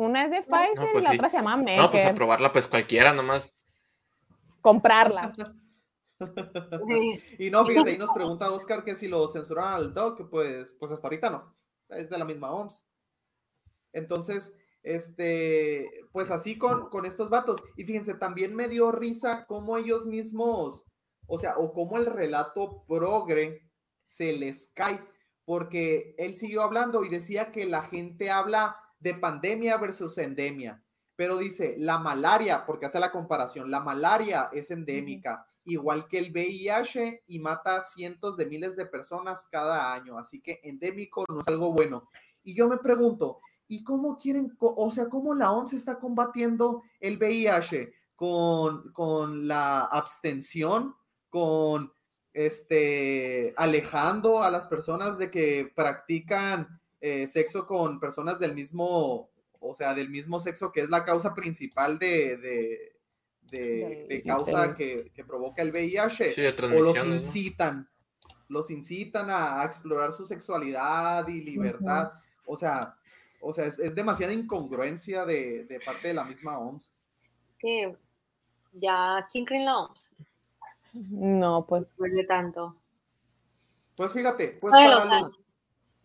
[0.00, 1.16] Una es de Pfizer pues y la sí.
[1.16, 1.76] otra se llama Maker.
[1.76, 3.54] No, pues aprobarla, pues cualquiera nomás.
[4.62, 5.32] comprarla.
[7.38, 10.92] Y no, fíjate, ahí nos pregunta Oscar que si lo censuraron al doc, pues, pues
[10.92, 11.56] hasta ahorita no.
[11.88, 12.84] Es de la misma OMS.
[13.94, 17.62] Entonces, este, pues así con, con estos vatos.
[17.74, 20.84] Y fíjense, también me dio risa cómo ellos mismos,
[21.26, 23.70] o sea, o cómo el relato progre
[24.04, 25.02] se les cae,
[25.46, 30.82] porque él siguió hablando y decía que la gente habla de pandemia versus endemia,
[31.16, 36.30] pero dice la malaria, porque hace la comparación, la malaria es endémica, igual que el
[36.32, 41.48] VIH y mata cientos de miles de personas cada año, así que endémico no es
[41.48, 42.08] algo bueno.
[42.42, 47.18] Y yo me pregunto, ¿y cómo quieren, o sea, cómo la OMS está combatiendo el
[47.18, 47.92] VIH?
[48.16, 50.94] Con, con la abstención,
[51.30, 51.90] con
[52.32, 59.74] este, alejando a las personas de que practican eh, sexo con personas del mismo, o
[59.74, 65.24] sea, del mismo sexo, que es la causa principal de, de, de- causa que, que
[65.24, 67.88] provoca el VIH Sí, o los incitan,
[68.48, 72.12] los incitan a, a explorar su sexualidad y libertad.
[72.46, 72.96] O sea,
[73.40, 76.92] o sea, es, es demasiada incongruencia de, de parte de la misma OMS.
[77.50, 77.96] Es que
[78.72, 80.12] ya, ¿quién cree en la OMS?
[80.92, 82.76] No, pues Después de tanto.
[83.96, 85.38] Pues fíjate, pues para los,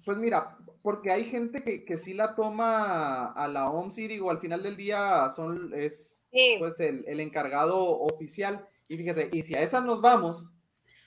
[0.06, 4.30] pues mira, porque hay gente que, que sí la toma a la OMS y digo,
[4.30, 8.68] al final del día son, es Sí, pues el, el encargado oficial.
[8.90, 10.52] Y fíjate, y si a esa nos vamos,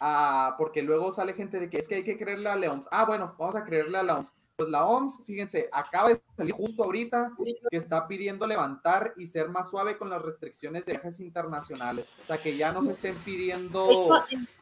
[0.00, 2.88] a, porque luego sale gente de que es que hay que creerle a la OMS.
[2.90, 4.34] Ah, bueno, vamos a creerle a la OMS.
[4.56, 7.30] Pues la OMS, fíjense, acaba de salir justo ahorita
[7.70, 12.08] que está pidiendo levantar y ser más suave con las restricciones de viajes internacionales.
[12.24, 13.86] O sea, que ya no se estén pidiendo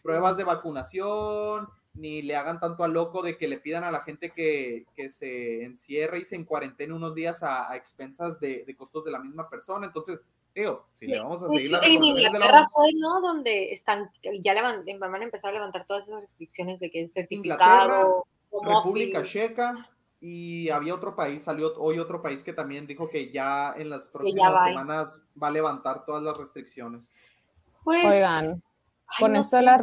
[0.03, 4.03] pruebas de vacunación, ni le hagan tanto a loco de que le pidan a la
[4.03, 8.65] gente que, que se encierre y se en cuarentena unos días a, a expensas de,
[8.67, 9.87] de costos de la misma persona.
[9.87, 10.23] Entonces,
[10.55, 13.21] digo, si le vamos a seguir las en la Inglaterra fue, ¿no?
[13.21, 17.81] Donde están, ya van a empezar a levantar todas esas restricciones de que es Inglaterra,
[17.81, 19.49] certificado, home República office.
[19.49, 23.91] Checa y había otro país, salió hoy otro país que también dijo que ya en
[23.91, 24.65] las próximas va.
[24.65, 27.15] semanas va a levantar todas las restricciones.
[27.85, 28.63] Pues, Oigan,
[29.07, 29.83] ay, con no esto, de las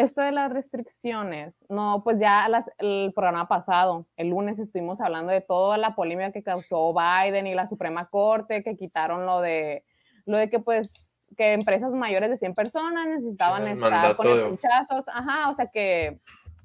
[0.00, 5.32] esto de las restricciones, no, pues ya las- el programa pasado, el lunes estuvimos hablando
[5.32, 9.84] de toda la polémica que causó Biden y la Suprema Corte, que quitaron lo de,
[10.26, 10.90] lo de que pues
[11.36, 15.66] que empresas mayores de 100 personas necesitaban el estar con los pinchazos, ajá, o sea
[15.66, 16.20] que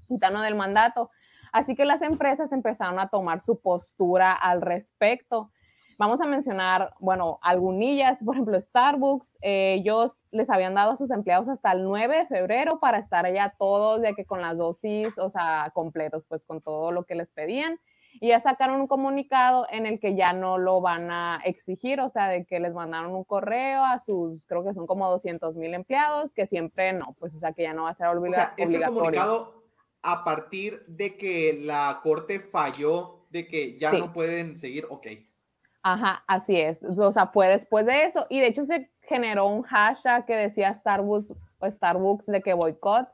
[0.07, 1.11] quitaron del mandato.
[1.51, 5.51] Así que las empresas empezaron a tomar su postura al respecto.
[5.97, 11.09] Vamos a mencionar, bueno, algunillas, por ejemplo, Starbucks, eh, ellos les habían dado a sus
[11.09, 15.17] empleados hasta el 9 de febrero para estar allá todos, de que con las dosis,
[15.17, 17.79] o sea, completos, pues con todo lo que les pedían.
[18.19, 22.09] Y ya sacaron un comunicado en el que ya no lo van a exigir, o
[22.09, 25.73] sea, de que les mandaron un correo a sus, creo que son como 200 mil
[25.73, 28.35] empleados, que siempre no, pues, o sea, que ya no va a ser O obliga-
[28.35, 28.99] sea, este obligatorio.
[28.99, 29.63] comunicado
[30.01, 33.99] a partir de que la corte falló de que ya Sí.
[33.99, 35.07] no pueden seguir, ok.
[35.87, 36.81] Ajá, así es.
[36.81, 38.25] O sea, fue después de eso.
[38.31, 43.07] Y de hecho se generó un hashtag que decía Starbucks, o Starbucks de que boicot,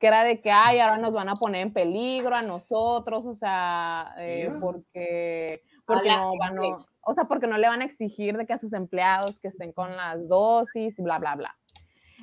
[0.00, 3.36] que era de que, ay, ahora nos van a poner en peligro a nosotros, o
[3.36, 8.36] sea, eh, porque, porque no van a, o sea, porque no le van a exigir
[8.36, 11.56] de que a sus empleados que estén con las dosis y bla, bla, bla.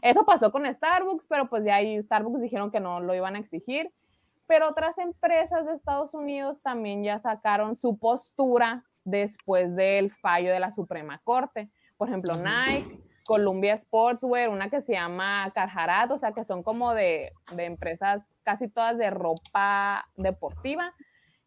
[0.02, 3.40] Eso pasó con Starbucks, pero pues ya ahí Starbucks dijeron que no lo iban a
[3.40, 3.90] exigir.
[4.48, 10.60] Pero otras empresas de Estados Unidos también ya sacaron su postura después del fallo de
[10.60, 11.70] la Suprema Corte.
[11.98, 16.94] Por ejemplo, Nike, Columbia Sportswear, una que se llama Carhartt, o sea, que son como
[16.94, 20.94] de, de empresas casi todas de ropa deportiva,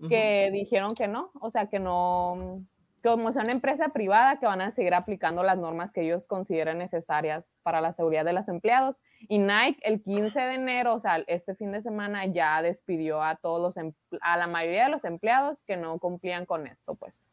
[0.08, 2.60] que dijeron que no, o sea, que no,
[3.02, 6.26] que como sea una empresa privada, que van a seguir aplicando las normas que ellos
[6.28, 9.00] consideren necesarias para la seguridad de los empleados.
[9.28, 13.36] Y Nike el 15 de enero, o sea, este fin de semana ya despidió a
[13.36, 17.24] todos los, em- a la mayoría de los empleados que no cumplían con esto, pues.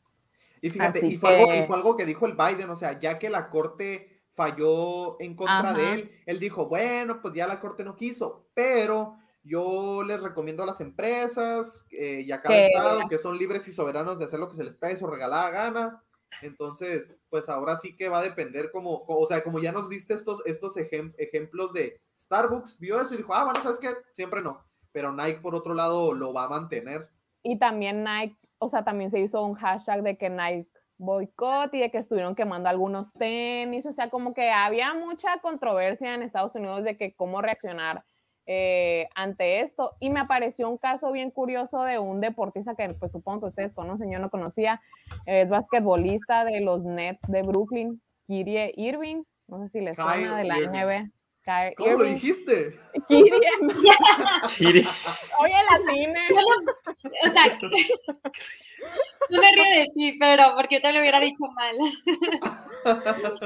[0.63, 2.75] Y fíjate, Así y fue, algo, y que- fue algo que dijo el Biden, o
[2.77, 5.93] sea, ya que la corte falló en contra de Ajá.
[5.95, 10.65] él, él dijo, bueno, pues ya la corte no quiso, pero yo les recomiendo a
[10.65, 14.39] las empresas eh, y a cada Que- estado que son libres y soberanos de hacer
[14.39, 16.03] lo que se les pegue su regalada gana.
[16.41, 19.89] Entonces, pues ahora sí que va a depender como, co- o sea, como ya nos
[19.89, 23.89] diste estos, estos ejem- ejemplos de Starbucks, vio eso y dijo, ah, bueno, ¿sabes qué?
[24.13, 24.63] Siempre no.
[24.91, 27.09] Pero Nike, por otro lado, lo va a mantener.
[27.43, 31.79] Y también Nike, o sea, también se hizo un hashtag de que Nike boicot y
[31.79, 36.55] de que estuvieron quemando algunos tenis, o sea, como que había mucha controversia en Estados
[36.55, 38.03] Unidos de que cómo reaccionar
[38.45, 39.95] eh, ante esto.
[39.99, 43.73] Y me apareció un caso bien curioso de un deportista que pues supongo que ustedes
[43.73, 44.81] conocen, yo no conocía,
[45.25, 50.43] es basquetbolista de los Nets de Brooklyn, Kyrie Irving, no sé si les suena de
[50.45, 50.57] la.
[50.57, 51.11] NBA.
[51.43, 52.75] Kyrie ¿Cómo lo dijiste?
[53.07, 53.41] Kyrie.
[54.47, 54.83] Chiri.
[55.41, 56.19] Oye, la tiene.
[57.25, 57.59] O sea,
[59.29, 61.75] no me río de ti, pero porque te lo hubiera dicho mal.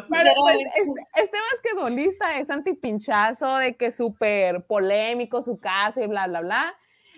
[0.10, 6.25] Pero pues, este, este basquetbolista es antipinchazo de que súper polémico su caso y bla,
[6.25, 6.75] bla, bla.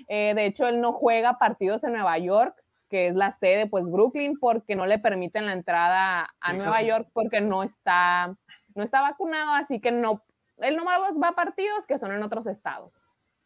[0.09, 3.85] Eh, de hecho, él no juega partidos en Nueva York, que es la sede, pues
[3.89, 6.81] Brooklyn, porque no le permiten la entrada a Nueva.
[6.81, 8.35] York porque no está,
[8.75, 10.23] no está vacunado, así que no,
[10.61, 12.99] él no va, a partidos que son en otros estados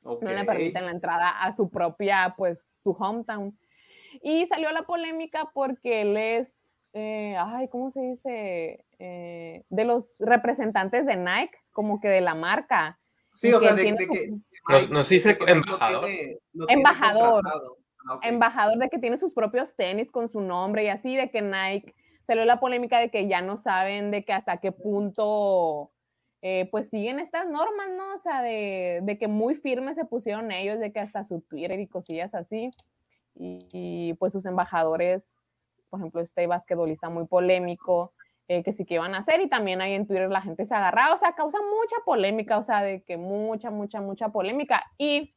[0.04, 3.58] no le permiten la entrada a su propia, pues, su hometown.
[4.22, 6.54] Y salió la polémica porque él es,
[6.92, 8.86] eh, ay, ¿cómo se dice?
[9.00, 13.00] Eh, de los representantes de Nike, como que de la marca.
[13.38, 14.30] Sí, y o sea, de, de su- que.
[14.70, 16.06] Nos- nos dice embajador.
[16.06, 17.44] tiene- lo tiene Embajador.
[18.06, 18.26] Ah, ok.
[18.26, 21.94] embajador de que tiene sus propios tenis con su nombre y así, de que Nike
[22.28, 25.92] salió la polémica de que ya no saben de que hasta qué punto
[26.46, 28.16] eh, pues siguen estas normas, ¿no?
[28.16, 31.88] O sea, de, que muy firmes se pusieron ellos, de que hasta su Twitter y
[31.88, 32.70] cosillas así.
[33.34, 35.40] Y, y, pues sus embajadores,
[35.90, 38.12] por ejemplo, este basquetbolista muy polémico,
[38.50, 40.76] eh, que sí que iban a hacer, y también ahí en Twitter la gente se
[40.76, 44.84] agarraba, o sea, causa mucha polémica, o sea, de que mucha, mucha, mucha polémica.
[44.98, 45.34] Y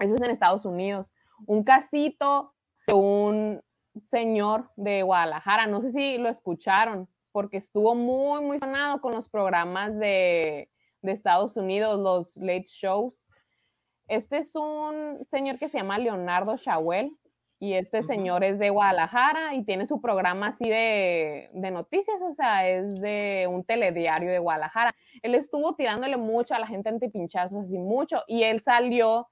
[0.00, 1.12] eso es en Estados Unidos.
[1.46, 2.54] Un casito
[2.88, 3.62] de un
[4.08, 9.28] señor de Guadalajara, no sé si lo escucharon, porque estuvo muy, muy sonado con los
[9.28, 10.70] programas de,
[11.02, 13.26] de Estados Unidos, los late shows.
[14.08, 17.16] Este es un señor que se llama Leonardo Chawel
[17.60, 22.32] y este señor es de Guadalajara y tiene su programa así de, de noticias, o
[22.32, 24.94] sea, es de un telediario de Guadalajara.
[25.22, 29.28] Él estuvo tirándole mucho a la gente antipinchazos, así mucho, y él salió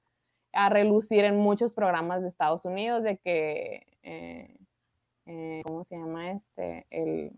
[0.52, 4.56] a relucir en muchos programas de Estados Unidos de que, eh,
[5.26, 6.86] eh, ¿cómo se llama este?
[6.90, 7.32] El,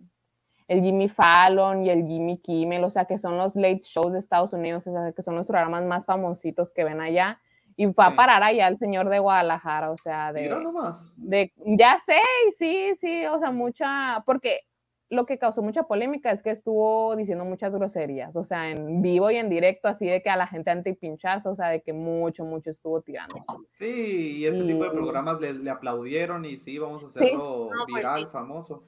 [0.70, 4.20] el Jimmy Fallon y el Jimmy Kimmel, o sea, que son los late shows de
[4.20, 7.40] Estados Unidos, o sea, que son los programas más famositos que ven allá.
[7.76, 8.16] Y va a Sí.
[8.16, 11.14] parar allá el señor de Guadalajara, o sea, de, Mira nomás.
[11.16, 14.60] de, ya sé, y sí, sí, o sea, mucha, porque
[15.08, 19.28] lo que causó mucha polémica es que estuvo diciendo muchas groserías, o sea, en vivo
[19.32, 22.44] y en directo, así de que a la gente antipinchazo, o sea, de que mucho,
[22.44, 23.34] mucho estuvo tirando.
[23.72, 27.86] Sí, y este tipo de programas le, le aplaudieron y sí, vamos a hacerlo No,
[27.88, 28.28] pues viral, sí.
[28.30, 28.84] famoso.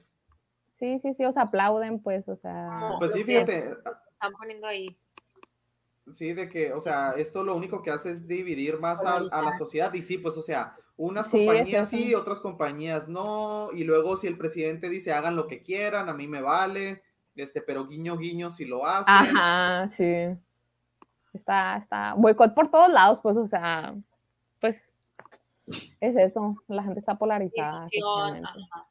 [0.79, 3.57] Sí, sí, sí, o sea, aplauden, pues, o sea, No, Pues sí, es- fíjate,
[4.09, 4.97] Están poniendo ahí.
[6.11, 9.41] Sí, de que, o sea, esto lo único que hace es dividir más a, a
[9.41, 13.83] la sociedad y sí, pues, o sea, unas Sí, compañías sí, otras compañías no, y
[13.85, 17.03] luego si el presidente dice hagan lo que quieran, a mí me vale,
[17.35, 19.13] este, pero guiño, guiño si lo hacen.
[19.15, 20.37] ajá, sí.
[21.33, 23.95] Está, está, boicot por todos lados, pues, o sea,
[24.59, 24.83] pues,
[26.01, 27.87] es eso, la gente está polarizada.
[27.87, 28.87] Ajá.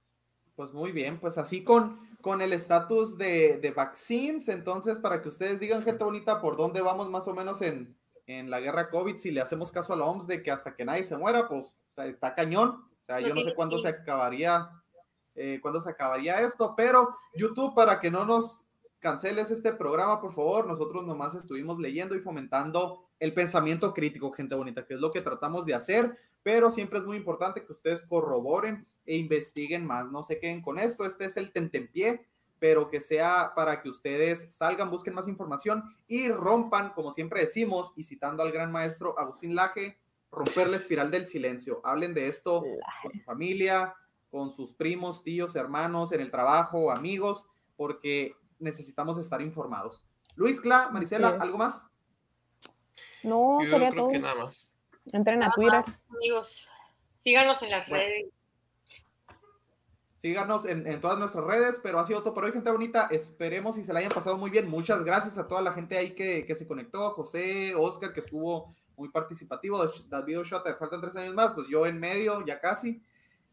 [0.55, 5.29] Pues muy bien, pues así con, con el estatus de, de vaccines, entonces para que
[5.29, 9.17] ustedes digan, gente bonita, por dónde vamos más o menos en, en la guerra COVID,
[9.17, 11.75] si le hacemos caso a la OMS de que hasta que nadie se muera, pues
[11.97, 12.85] está, cañón.
[13.01, 14.71] O sea, yo no sé cuándo se acabaría,
[15.35, 18.67] eh, cuándo se acabaría esto, pero YouTube, para que no nos
[19.01, 24.55] canceles este programa, por favor, nosotros nomás estuvimos leyendo y fomentando el pensamiento crítico, gente
[24.55, 28.05] bonita, que es lo que tratamos de hacer, pero siempre es muy importante que ustedes
[28.05, 32.27] corroboren e investiguen más, no se queden con esto, este es el tentempié,
[32.59, 37.93] pero que sea para que ustedes salgan, busquen más información y rompan, como siempre decimos,
[37.97, 39.99] y citando al gran maestro Agustín Laje,
[40.31, 41.81] romper la espiral del silencio.
[41.85, 42.63] Hablen de esto
[43.03, 43.95] con su familia,
[44.31, 50.07] con sus primos, tíos, hermanos, en el trabajo, amigos, porque necesitamos estar informados.
[50.37, 51.13] Luis, Cla, es.
[51.13, 51.87] ¿algo más?
[53.25, 54.13] No, Yo sería creo todo.
[54.13, 54.72] que nada más.
[55.13, 55.81] Entren a Nada Twitter.
[55.81, 56.69] más, amigos,
[57.19, 58.05] síganos en las Bueno.
[58.05, 58.27] redes.
[60.19, 63.09] Síganos en, en todas nuestras redes, pero ha sido todo por hoy, gente bonita.
[63.11, 64.69] Esperemos y se la hayan pasado muy bien.
[64.71, 68.73] Muchas gracias a toda la gente ahí que, que se conectó, José, Oscar, que estuvo
[68.97, 73.03] muy participativo, David Ochoa, te faltan tres años más, pues yo en medio, ya casi.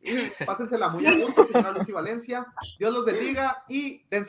[0.02, 0.12] Y
[0.46, 2.46] pásensela muy a gusto, señora Lucy Valencia.
[2.78, 4.28] Dios los bendiga y dense